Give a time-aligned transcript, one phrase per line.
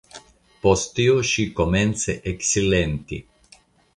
[0.63, 3.23] Post tio ŝi komence eksilenti.